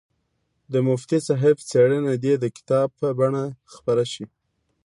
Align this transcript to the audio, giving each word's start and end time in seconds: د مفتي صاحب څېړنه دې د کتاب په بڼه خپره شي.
د 0.71 0.73
مفتي 0.87 1.19
صاحب 1.27 1.57
څېړنه 1.69 2.13
دې 2.23 2.33
د 2.39 2.45
کتاب 2.57 2.87
په 2.99 3.07
بڼه 3.19 3.43
خپره 3.73 4.03
شي. 4.13 4.25